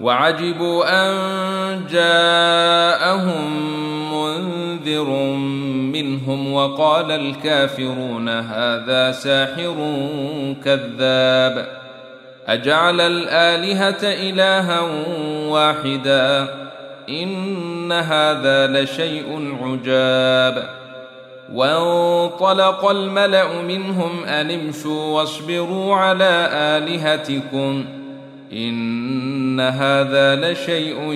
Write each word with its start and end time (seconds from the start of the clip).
وعجبوا 0.00 0.84
أن 0.88 1.14
جاءهم 1.90 3.64
منذر 4.14 5.08
منهم 5.92 6.52
وقال 6.52 7.10
الكافرون 7.10 8.28
هذا 8.28 9.12
ساحر 9.12 9.74
كذاب 10.64 11.66
أجعل 12.46 13.00
الآلهة 13.00 14.02
إلها 14.02 14.80
واحدا 15.48 16.48
إن 17.08 17.92
هذا 17.92 18.66
لشيء 18.66 19.56
عجاب 19.62 20.68
وانطلق 21.52 22.90
الملأ 22.90 23.62
منهم 23.62 24.24
أن 24.24 24.50
امشوا 24.50 25.04
واصبروا 25.04 25.96
على 25.96 26.48
آلهتكم 26.52 27.84
إن 28.54 29.60
هذا 29.60 30.52
لشيء 30.52 31.12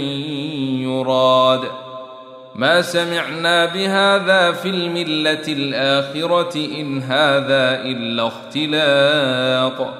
يراد. 0.82 1.60
ما 2.54 2.82
سمعنا 2.82 3.64
بهذا 3.64 4.52
في 4.52 4.68
الملة 4.68 5.44
الآخرة 5.48 6.56
إن 6.80 7.02
هذا 7.02 7.82
إلا 7.84 8.26
اختلاق. 8.26 9.94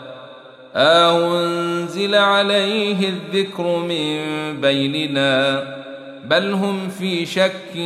أنزل 0.77 2.15
عليه 2.15 3.09
الذكر 3.09 3.79
من 3.79 4.21
بيننا؟ 4.61 5.65
بل 6.25 6.53
هم 6.53 6.89
في 6.89 7.27
شك 7.27 7.77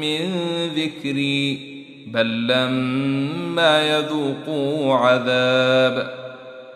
من 0.00 0.30
ذكري. 0.76 1.76
بل 2.06 2.46
لما 2.46 3.82
يذوقوا 3.82 4.94
عذاب. 4.94 6.25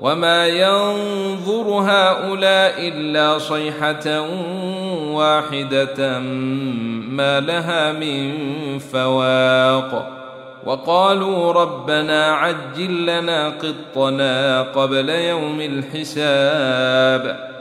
وما 0.00 0.46
ينظر 0.46 1.68
هؤلاء 1.68 2.74
إلا 2.78 3.38
صيحة 3.38 4.20
واحدة 5.12 6.18
ما 7.08 7.40
لها 7.40 7.92
من 7.92 8.32
فواق. 8.78 10.18
وقالوا 10.66 11.52
ربنا 11.52 12.26
عجل 12.26 13.06
لنا 13.06 13.48
قطنا 13.48 14.62
قبل 14.62 15.08
يوم 15.08 15.60
الحساب. 15.60 17.52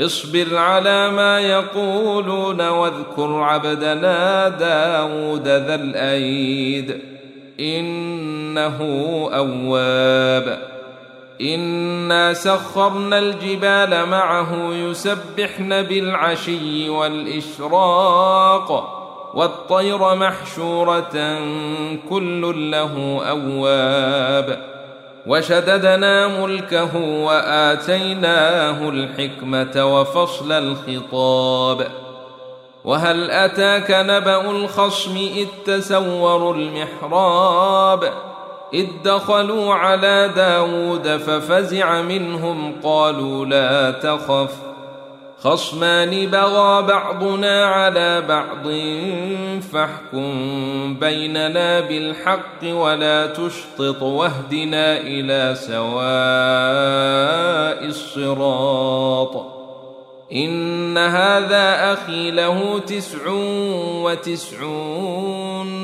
اصبر 0.00 0.56
على 0.56 1.10
ما 1.10 1.40
يقولون 1.40 2.68
واذكر 2.68 3.42
عبدنا 3.42 4.48
داود 4.48 5.48
ذا 5.48 5.74
الأيد. 5.74 7.00
إنه 7.60 8.78
أواب. 9.34 10.73
انا 11.40 12.34
سخرنا 12.34 13.18
الجبال 13.18 14.06
معه 14.06 14.72
يسبحن 14.72 15.82
بالعشي 15.82 16.88
والاشراق 16.88 18.70
والطير 19.34 20.14
محشوره 20.14 21.38
كل 22.10 22.70
له 22.70 23.20
اواب 23.30 24.58
وشددنا 25.26 26.42
ملكه 26.42 26.96
واتيناه 26.96 28.88
الحكمه 28.88 29.84
وفصل 29.84 30.52
الخطاب 30.52 31.86
وهل 32.84 33.30
اتاك 33.30 33.90
نبا 33.90 34.50
الخصم 34.50 35.16
اذ 35.16 35.46
تسوروا 35.66 36.54
المحراب 36.54 38.12
إذ 38.74 38.86
دخلوا 39.04 39.74
على 39.74 40.32
داود 40.36 41.08
ففزع 41.08 42.02
منهم 42.02 42.74
قالوا 42.82 43.46
لا 43.46 43.90
تخف 43.90 44.50
خصمان 45.44 46.26
بغى 46.26 46.82
بعضنا 46.82 47.64
على 47.64 48.20
بعض 48.20 48.68
فاحكم 49.72 50.96
بيننا 51.00 51.80
بالحق 51.80 52.64
ولا 52.64 53.26
تشطط 53.26 54.02
واهدنا 54.02 54.96
إلى 55.00 55.54
سواء 55.54 55.84
الصراط 57.86 59.54
إن 60.32 60.98
هذا 60.98 61.92
أخي 61.92 62.30
له 62.30 62.78
تسع 62.78 63.18
وتسعون 64.02 65.83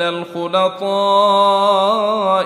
من 0.00 0.06
الخلطاء 0.06 0.92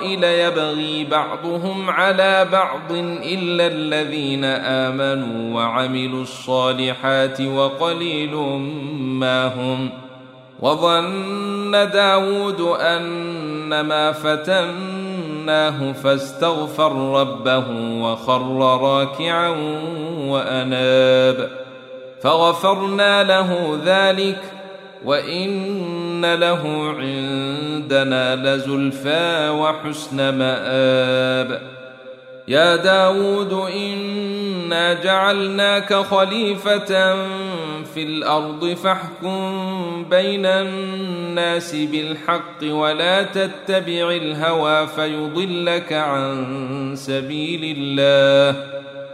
ليبغي 0.07 1.05
بعضهم 1.05 1.91
على 1.91 2.49
بعض 2.53 2.93
الا 2.93 3.67
الذين 3.67 4.45
امنوا 4.45 5.55
وعملوا 5.57 6.23
الصالحات 6.23 7.41
وقليل 7.41 8.35
ما 8.97 9.47
هم 9.47 9.91
وظن 10.61 11.71
داود 11.71 12.61
أنما 12.81 14.13
فتناه 14.13 15.93
فاستغفر 15.93 17.21
ربه 17.21 17.65
وخر 18.03 18.57
راكعا 18.83 19.49
وأناب 20.19 21.51
فغفرنا 22.23 23.23
له 23.23 23.79
ذلك 23.85 24.41
وان 25.05 26.04
له 26.25 26.63
عندنا 26.99 28.37
لزلفى 28.37 29.49
وحسن 29.49 30.29
مآب. 30.39 31.75
يا 32.49 32.77
داود 32.77 33.53
إنا 33.53 34.93
جعلناك 34.93 35.95
خليفة 35.95 37.15
في 37.95 38.03
الأرض 38.03 38.75
فاحكم 38.75 40.07
بين 40.11 40.47
الناس 40.47 41.75
بالحق 41.75 42.61
ولا 42.63 43.23
تتبع 43.23 44.11
الهوى 44.11 44.87
فيضلك 44.87 45.93
عن 45.93 46.93
سبيل 46.97 47.77
الله. 47.79 48.75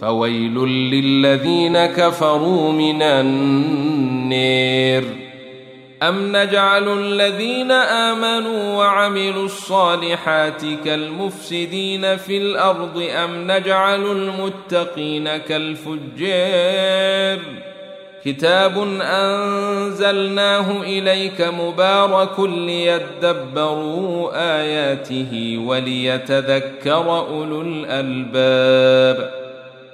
فويل 0.00 0.54
للذين 0.64 1.86
كفروا 1.86 2.72
من 2.72 3.02
النير. 3.02 5.04
أم 6.02 6.36
نجعل 6.36 6.98
الذين 6.98 7.70
آمنوا 7.70 8.76
وعملوا 8.76 9.44
الصالحات 9.44 10.62
كالمفسدين 10.84 12.16
في 12.16 12.38
الأرض؟ 12.38 13.02
أم 13.24 13.50
نجعل 13.50 14.12
المتقين 14.12 15.36
كالفجار 15.36 17.38
كتاب 18.24 18.78
أنزلناه 19.02 20.82
إليك 20.82 21.40
مبارك 21.40 22.40
ليدبروا 22.40 24.30
آياته 24.60 25.62
وليتذكر 25.66 27.18
أولو 27.18 27.62
الألباب. 27.62 29.43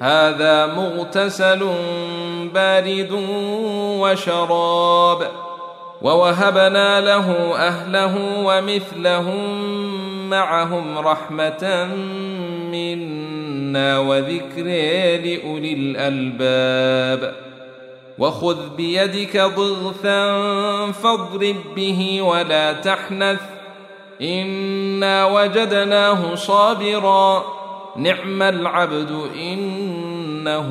هذا 0.00 0.66
مغتسل 0.66 1.68
بارد 2.54 3.08
وشراب 4.00 5.30
ووهبنا 6.02 7.00
له 7.00 7.56
أهله 7.56 8.14
ومثلهم 8.44 9.68
معهم 10.30 10.98
رحمة 10.98 11.88
منا 12.72 13.98
وذكر 13.98 14.64
لأولي 15.24 15.72
الألباب. 15.72 17.34
وخذ 18.18 18.76
بيدك 18.76 19.36
ضغثا 19.36 20.36
فاضرب 20.92 21.56
به 21.76 22.22
ولا 22.22 22.72
تحنث 22.72 23.40
إنا 24.22 25.26
وجدناه 25.26 26.34
صابرا. 26.34 27.57
نعم 27.98 28.42
العبد 28.42 29.28
إنه 29.36 30.70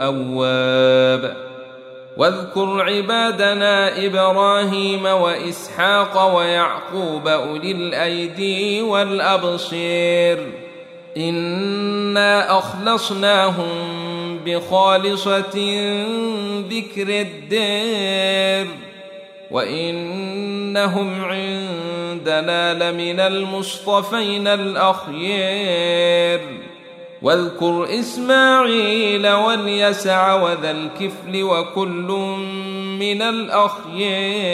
أواب. 0.00 1.36
واذكر 2.16 2.82
عبادنا 2.82 4.06
إبراهيم 4.06 5.04
وإسحاق 5.04 6.36
ويعقوب 6.36 7.28
أولي 7.28 7.72
الأيدي 7.72 8.82
والأبصير. 8.82 10.52
إنا 11.16 12.58
أخلصناهم 12.58 13.68
بخالصة 14.46 15.56
ذكر 16.70 17.08
الدير. 17.08 18.89
وانهم 19.50 21.24
عندنا 21.24 22.74
لمن 22.74 23.20
المصطفين 23.20 24.46
الاخيار 24.46 26.40
واذكر 27.22 27.86
اسماعيل 27.98 29.28
واليسع 29.28 30.34
وذا 30.34 30.70
الكفل 30.70 31.42
وكل 31.42 32.36
من 33.00 33.22
الاخيار 33.22 34.50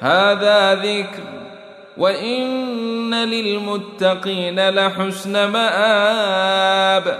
هذا 0.00 0.74
ذكر 0.74 1.22
وان 1.96 3.14
للمتقين 3.14 4.68
لحسن 4.68 5.44
مآب 5.44 7.18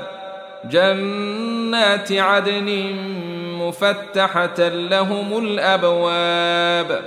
جنات 0.71 2.13
عدن 2.13 2.69
مفتحة 3.73 4.69
لهم 4.69 5.39
الأبواب 5.39 7.03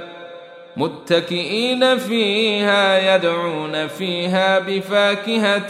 متكئين 0.78 1.98
فيها 1.98 3.16
يدعون 3.16 3.88
فيها 3.88 4.60
بفاكهة 4.60 5.70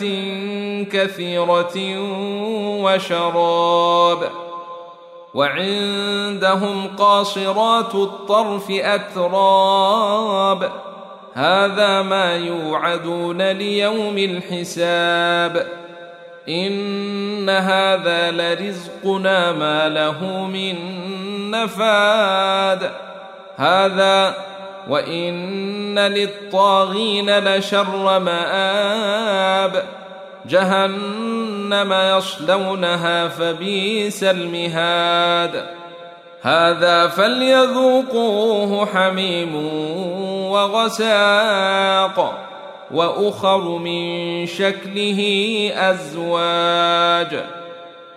كثيرة 0.84 1.78
وشراب 2.84 4.30
وعندهم 5.34 6.88
قاصرات 6.98 7.96
الطرف 7.96 8.72
أتراب 8.72 10.72
هذا 11.34 12.02
ما 12.02 12.36
يوعدون 12.36 13.52
ليوم 13.52 14.18
الحساب 14.18 15.85
إن 16.50 17.50
هذا 17.50 18.32
لرزقنا 18.32 19.52
ما 19.52 19.90
له 19.90 20.46
من 20.46 20.76
نفاد. 21.52 22.92
هذا 23.58 24.34
وإن 24.90 26.00
للطاغين 26.00 27.40
لشر 27.40 28.20
مآب. 28.20 29.84
جهنم 30.46 31.94
يصلونها 31.94 33.28
فبئس 33.28 34.24
المهاد. 34.24 35.66
هذا 36.42 37.08
فليذوقوه 37.08 38.86
حميم 38.86 39.56
وغساق. 40.52 42.45
وأخر 42.92 43.78
من 43.78 44.46
شكله 44.46 45.22
أزواج. 45.76 47.44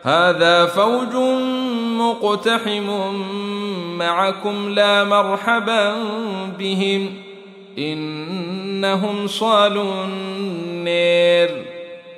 هذا 0.02 0.66
فوج 0.66 1.14
مقتحم 1.98 3.14
معكم 3.98 4.68
لا 4.68 5.04
مرحبا 5.04 5.94
بهم. 6.58 7.14
إنهم 7.78 9.26
صالوا 9.26 10.04
النير. 10.04 11.64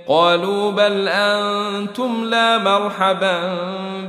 قالوا 0.09 0.71
بل 0.71 1.09
أنتم 1.09 2.25
لا 2.25 2.59
مرحبا 2.59 3.59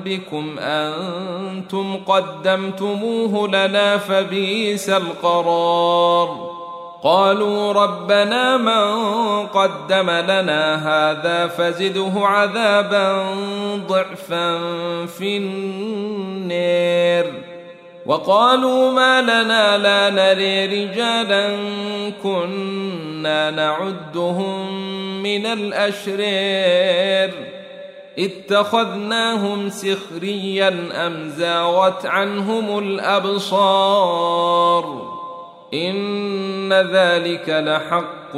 بكم. 0.05 0.55
أنتم 0.59 1.95
قدمتموه 2.07 3.47
لنا 3.47 3.97
فبئس 3.97 4.89
القرار. 4.89 6.60
قالوا 7.03 7.73
ربنا 7.73 8.57
من 8.57 9.47
قدم 9.47 10.09
لنا 10.09 10.75
هذا 10.75 11.47
فزده 11.47 12.11
عذابا 12.15 13.35
ضعفا 13.87 14.57
في 15.05 15.37
النير. 15.37 17.33
وقالوا 18.05 18.91
ما 18.91 19.21
لنا 19.21 19.77
لا 19.77 20.09
نري 20.09 20.65
رجالا 20.65 21.57
كنا 22.23 23.51
نعدهم 23.51 24.73
من 25.23 25.45
الأشرير. 25.45 27.31
اتخذناهم 28.19 29.69
سخريا 29.69 30.89
أم 30.93 31.29
زاغت 31.29 32.05
عنهم 32.05 32.79
الأبصار؟ 32.79 34.31
إن 35.73 36.73
ذلك 36.73 37.49
لحق 37.49 38.31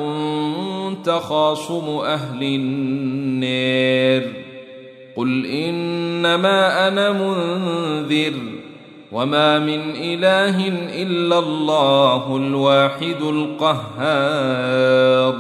تخاصم 1.04 2.00
أهل 2.06 2.44
النير. 2.44 4.34
قل 5.18 5.46
إنما 5.46 6.88
أنا 6.88 7.12
منذر 7.12 8.34
وما 9.12 9.60
من 9.60 9.96
إله 9.96 10.68
إلا 11.02 11.40
الله 11.40 12.38
الواحد 12.38 13.22
القهار. 13.22 15.36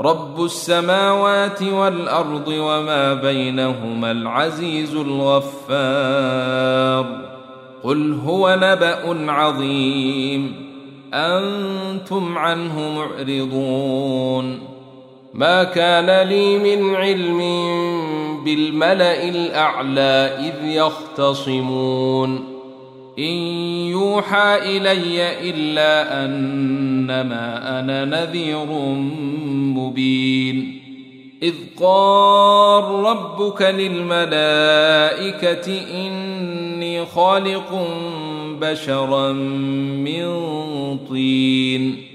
رب 0.00 0.44
السماوات 0.44 1.62
والأرض 1.62 2.48
وما 2.48 3.14
بينهما 3.14 4.10
العزيز 4.10 4.96
الغفار. 4.96 7.06
قل 7.82 8.18
هو 8.26 8.58
نبأ 8.62 9.32
عظيم. 9.32 10.70
أنتم 11.14 12.38
عنه 12.38 12.80
معرضون. 12.96 14.60
ما 15.34 15.64
كان 15.64 16.28
لي 16.28 16.58
من 16.58 16.94
علم 16.94 17.38
بالملأ 18.44 19.28
الأعلى 19.28 20.38
إذ 20.38 20.54
يختصمون. 20.64 22.44
إن 23.18 23.34
يوحى 23.90 24.76
إلي 24.76 25.50
إلا 25.50 26.24
أنما 26.24 27.80
أنا 27.80 28.04
نذير 28.04 28.66
مبين. 29.76 30.80
إذ 31.42 31.54
قال 31.80 32.84
ربك 32.84 33.62
للملائكة 33.62 34.20
اني 35.94 36.79
خالق 37.04 37.88
بشرا 38.60 39.32
من 39.32 40.28
طين. 40.98 42.06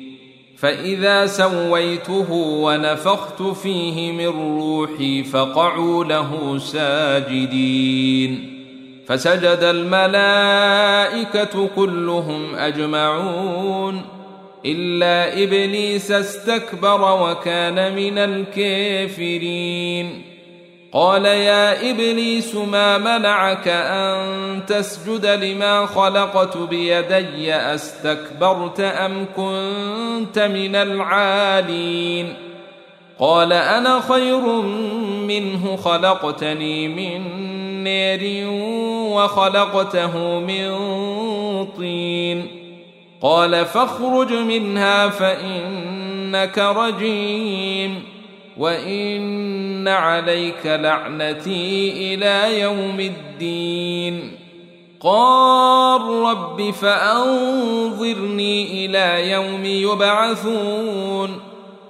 فإذا 0.58 1.26
سويته 1.26 2.32
ونفخت 2.32 3.42
فيه 3.42 4.12
من 4.12 4.60
روحي 4.60 5.24
فقعوا 5.24 6.04
له 6.04 6.58
ساجدين. 6.58 8.52
فسجد 9.08 9.60
الملائكة 9.62 11.70
كلهم 11.76 12.56
أجمعون. 12.56 14.02
إلا 14.66 15.44
إبليس 15.44 16.12
استكبر 16.12 17.22
وكان 17.22 17.96
من 17.96 18.18
الكافرين. 18.18 20.22
قال 20.96 21.26
يا 21.26 21.92
إبليس 21.92 22.56
ما 22.56 22.98
منعك 22.98 23.68
أن 23.68 24.66
تسجد 24.68 25.26
لما 25.26 25.86
خلقت 25.86 26.58
بيدي؟ 26.58 27.56
أستكبرت 27.56 28.80
أم 28.80 29.26
كنت 29.36 30.40
من 30.40 30.76
العالين؟ 30.76 32.34
قال 33.20 33.54
أنا 33.54 34.00
خير 34.00 34.42
منه 35.28 35.76
خلقتني 35.76 36.88
من 36.88 37.22
نار 37.84 38.48
وخلقته 39.16 40.40
من 40.40 40.76
طين. 41.66 42.48
قال 43.22 43.66
فاخرج 43.66 44.34
منها 44.34 45.10
فإنك 45.10 46.58
رجيم. 46.58 48.15
وان 48.58 49.88
عليك 49.88 50.66
لعنتي 50.66 52.14
إلى 52.14 52.60
يوم 52.60 53.00
الدين. 53.00 54.32
قال 55.02 56.02
رب 56.02 56.72
فانظرني 56.72 58.86
إلى 58.86 59.32
يوم 59.32 59.66
يبعثون. 59.66 61.40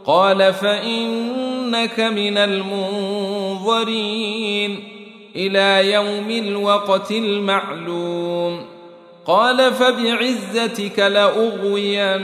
قال 0.06 0.54
فانك 0.54 2.00
من 2.00 2.38
المنظرين. 2.38 4.84
إلى 5.36 5.92
يوم 5.92 6.30
الوقت 6.30 7.12
المعلوم. 7.12 8.66
قال 9.26 9.74
فبعزتك 9.74 11.00
لاغوينهم 11.00 12.24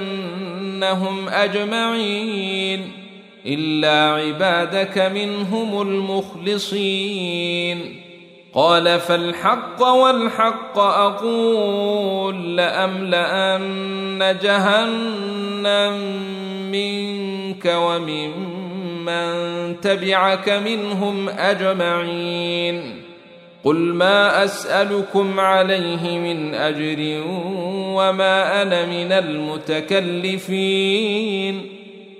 اجمعين. 1.29 3.00
إلا 3.45 4.13
عبادك 4.13 4.97
منهم 4.97 5.81
المخلصين. 5.81 8.01
قال 8.53 8.99
فالحق 8.99 9.83
والحق 9.83 10.79
أقول 10.79 12.57
لأملأن 12.57 14.37
جهنم 14.43 15.93
منك 16.71 17.73
وممن 17.75 19.31
تبعك 19.81 20.49
منهم 20.49 21.29
أجمعين. 21.29 23.01
قل 23.63 23.75
ما 23.75 24.43
أسألكم 24.43 25.39
عليه 25.39 26.17
من 26.17 26.53
أجر 26.53 27.23
وما 27.95 28.61
أنا 28.61 28.85
من 28.85 29.11
المتكلفين. 29.11 31.70